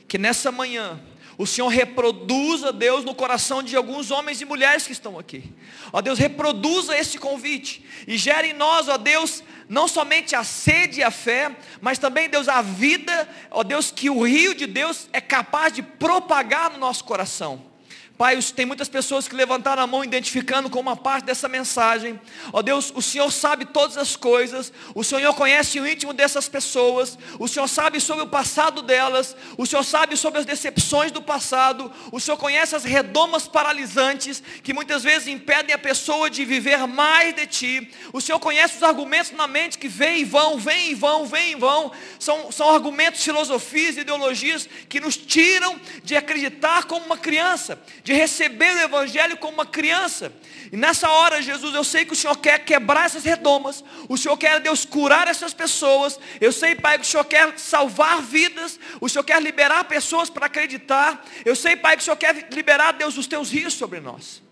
[0.07, 0.99] que nessa manhã,
[1.37, 5.43] o Senhor reproduza, Deus, no coração de alguns homens e mulheres que estão aqui.
[5.91, 7.83] Ó Deus, reproduza esse convite.
[8.07, 12.29] E gere em nós, ó Deus, não somente a sede e a fé, mas também,
[12.29, 16.77] Deus, a vida, ó Deus, que o rio de Deus é capaz de propagar no
[16.77, 17.72] nosso coração.
[18.15, 22.21] Pai, tem muitas pessoas que levantaram a mão identificando com uma parte dessa mensagem.
[22.51, 24.71] Ó Deus, o Senhor sabe todas as coisas.
[24.93, 27.17] O Senhor conhece o íntimo dessas pessoas.
[27.39, 29.35] O Senhor sabe sobre o passado delas.
[29.57, 31.91] O Senhor sabe sobre as decepções do passado.
[32.11, 37.33] O Senhor conhece as redomas paralisantes que muitas vezes impedem a pessoa de viver mais
[37.33, 37.91] de Ti.
[38.13, 41.53] O Senhor conhece os argumentos na mente que vêm e vão, vêm e vão, vêm
[41.53, 41.91] e vão.
[42.19, 48.75] São, são argumentos, filosofias, ideologias que nos tiram de acreditar como uma criança de receber
[48.75, 50.33] o Evangelho como uma criança.
[50.71, 54.35] E nessa hora, Jesus, eu sei que o Senhor quer quebrar essas redomas, o Senhor
[54.35, 56.19] quer, Deus, curar essas pessoas.
[56.41, 60.47] Eu sei, Pai, que o Senhor quer salvar vidas, o Senhor quer liberar pessoas para
[60.47, 61.25] acreditar.
[61.45, 64.43] Eu sei, Pai, que o Senhor quer liberar, Deus, os teus rios sobre nós.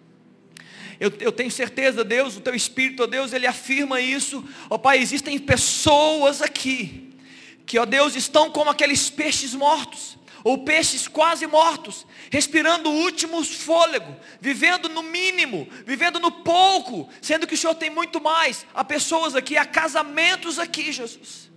[0.98, 4.48] Eu, eu, tenho certeza, Deus, o teu Espírito, ó Deus, ele afirma isso.
[4.70, 7.18] Ó Pai, existem pessoas aqui,
[7.66, 13.44] que, ó Deus, estão como aqueles peixes mortos ou peixes quase mortos, respirando o último
[13.44, 18.66] fôlego, vivendo no mínimo, vivendo no pouco, sendo que o Senhor tem muito mais.
[18.74, 21.52] Há pessoas aqui, há casamentos aqui, Jesus.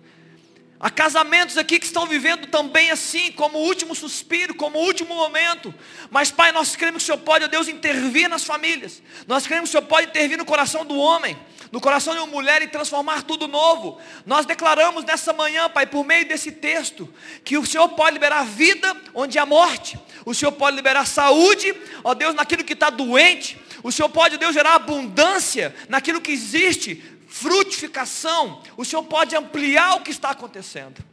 [0.79, 5.15] Há casamentos aqui que estão vivendo também assim, como o último suspiro, como o último
[5.15, 5.75] momento.
[6.11, 9.03] Mas, Pai, nós cremos que o Senhor pode, ó Deus, intervir nas famílias.
[9.27, 11.39] Nós cremos que o Senhor pode intervir no coração do homem
[11.75, 13.99] no coração de uma mulher e transformar tudo novo.
[14.25, 17.13] Nós declaramos nessa manhã, Pai, por meio desse texto,
[17.43, 19.99] que o Senhor pode liberar vida onde há morte.
[20.25, 23.59] O Senhor pode liberar saúde, ó Deus, naquilo que está doente.
[23.83, 28.63] O Senhor pode, Deus, gerar abundância naquilo que existe, frutificação.
[28.77, 31.05] O Senhor pode ampliar o que está acontecendo.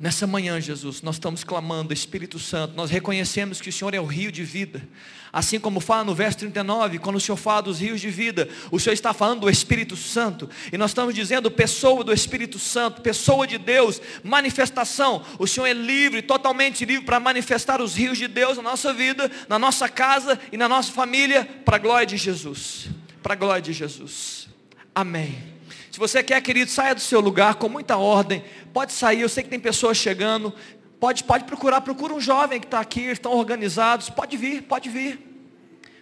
[0.00, 4.06] Nessa manhã, Jesus, nós estamos clamando, Espírito Santo, nós reconhecemos que o Senhor é o
[4.06, 4.82] rio de vida.
[5.30, 8.80] Assim como fala no verso 39, quando o Senhor fala dos rios de vida, o
[8.80, 10.48] Senhor está falando do Espírito Santo.
[10.72, 15.22] E nós estamos dizendo pessoa do Espírito Santo, pessoa de Deus, manifestação.
[15.38, 19.30] O Senhor é livre, totalmente livre para manifestar os rios de Deus na nossa vida,
[19.50, 22.88] na nossa casa e na nossa família, para a glória de Jesus.
[23.22, 24.48] Para a glória de Jesus.
[24.94, 25.49] Amém.
[25.90, 28.44] Se você quer, querido, saia do seu lugar com muita ordem.
[28.72, 30.54] Pode sair, eu sei que tem pessoas chegando.
[31.00, 34.08] Pode, pode procurar, procura um jovem que está aqui, estão organizados.
[34.08, 35.18] Pode vir, pode vir.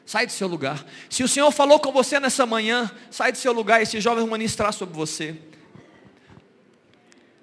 [0.04, 0.84] Sai do seu lugar.
[1.08, 4.38] Se o Senhor falou com você nessa manhã, sai do seu lugar esse jovem vai
[4.38, 5.36] ministrar sobre você.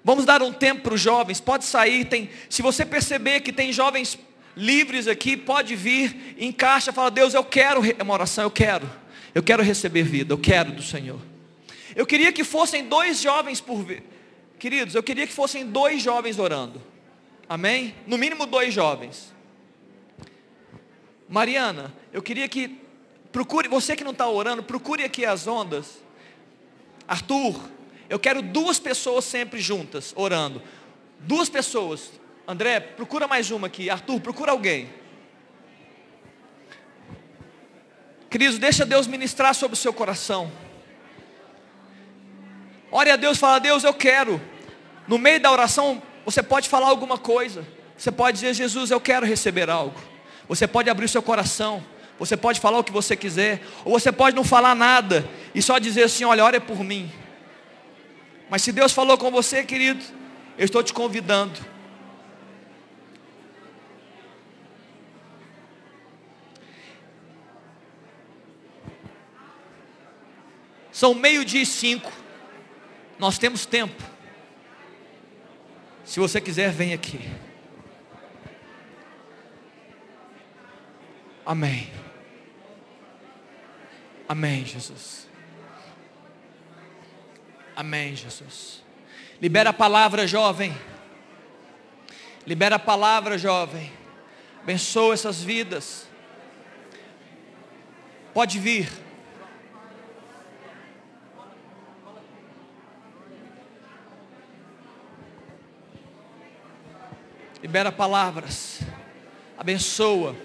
[0.04, 2.04] Vamos dar um tempo para os jovens, pode sair.
[2.04, 4.16] Tem, se você perceber que tem jovens
[4.56, 8.88] livres aqui, pode vir, encaixa, fala, Deus, eu quero uma oração, eu quero.
[9.34, 11.20] Eu quero receber vida, eu quero do Senhor.
[11.96, 14.02] Eu queria que fossem dois jovens por vez.
[14.58, 16.82] Queridos, eu queria que fossem dois jovens orando.
[17.48, 17.94] Amém?
[18.06, 19.34] No mínimo dois jovens.
[21.26, 22.78] Mariana, eu queria que
[23.32, 26.04] procure, você que não está orando, procure aqui as ondas.
[27.08, 27.58] Arthur,
[28.10, 30.62] eu quero duas pessoas sempre juntas, orando.
[31.20, 32.12] Duas pessoas.
[32.46, 33.88] André, procura mais uma aqui.
[33.88, 34.90] Arthur, procura alguém.
[38.28, 40.52] Queridos, deixa Deus ministrar sobre o seu coração.
[42.90, 44.40] Ore a Deus, fala, Deus, eu quero.
[45.06, 47.66] No meio da oração, você pode falar alguma coisa.
[47.96, 50.00] Você pode dizer, Jesus, eu quero receber algo.
[50.48, 51.82] Você pode abrir o seu coração.
[52.18, 53.62] Você pode falar o que você quiser.
[53.84, 55.28] Ou você pode não falar nada.
[55.54, 57.10] E só dizer assim, olha, ore por mim.
[58.48, 60.04] Mas se Deus falou com você, querido,
[60.56, 61.58] eu estou te convidando.
[70.92, 72.10] São meio-dia e cinco.
[73.18, 74.02] Nós temos tempo.
[76.04, 77.20] Se você quiser, vem aqui.
[81.44, 81.90] Amém.
[84.28, 85.28] Amém, Jesus.
[87.74, 88.82] Amém, Jesus.
[89.40, 90.76] Libera a palavra, jovem.
[92.46, 93.92] Libera a palavra, jovem.
[94.62, 96.08] Abençoa essas vidas.
[98.34, 99.05] Pode vir.
[107.62, 108.80] Libera palavras.
[109.56, 110.36] Abençoa.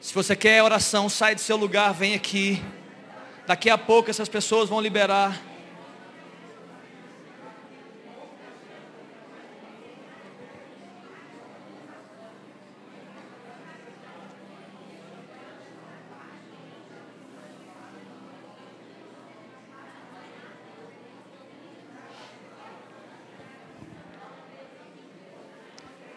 [0.00, 2.62] Se você quer oração, sai do seu lugar, vem aqui.
[3.46, 5.40] Daqui a pouco essas pessoas vão liberar.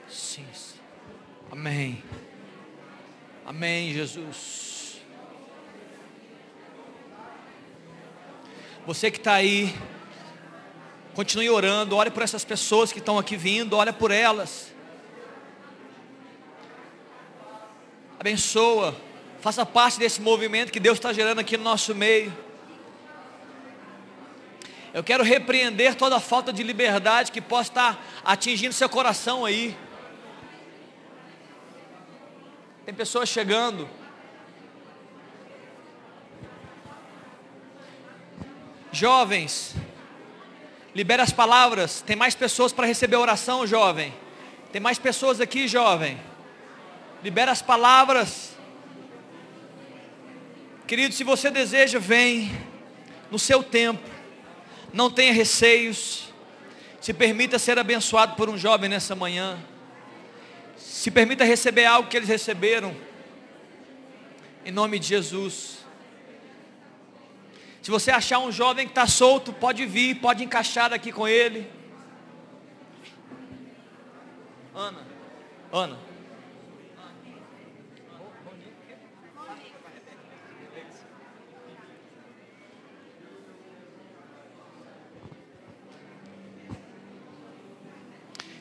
[0.08, 0.46] Sim.
[1.52, 2.04] Amém.
[3.62, 4.96] Amém, Jesus.
[8.88, 9.72] Você que está aí,
[11.14, 14.74] continue orando, olhe por essas pessoas que estão aqui vindo, olha por elas.
[18.20, 18.96] Abençoa,
[19.42, 22.36] faça parte desse movimento que Deus está gerando aqui no nosso meio.
[24.92, 29.78] Eu quero repreender toda falta de liberdade que possa estar atingindo seu coração aí.
[32.86, 33.88] Tem pessoas chegando.
[38.92, 39.76] Jovens,
[40.94, 42.02] libera as palavras.
[42.02, 44.14] Tem mais pessoas para receber oração, jovem.
[44.72, 46.20] Tem mais pessoas aqui, jovem.
[47.24, 48.58] Libera as palavras.
[50.88, 52.52] Querido, se você deseja, vem
[53.30, 54.10] no seu tempo.
[54.92, 56.34] Não tenha receios.
[57.00, 59.58] Se permita ser abençoado por um jovem nessa manhã.
[60.92, 62.94] Se permita receber algo que eles receberam.
[64.66, 65.86] Em nome de Jesus.
[67.82, 71.66] Se você achar um jovem que está solto, pode vir, pode encaixar aqui com ele.
[74.76, 75.08] Ana,
[75.72, 75.98] Ana.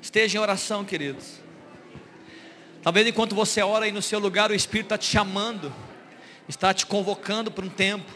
[0.01, 1.40] Esteja em oração, queridos.
[2.83, 5.73] Talvez enquanto você ora aí no seu lugar, o Espírito está te chamando,
[6.49, 8.11] está te convocando para um tempo.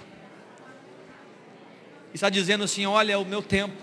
[2.14, 3.76] Está dizendo assim: olha, é o meu tempo.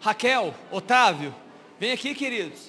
[0.00, 1.34] Raquel, Otávio,
[1.78, 2.68] vem aqui, queridos.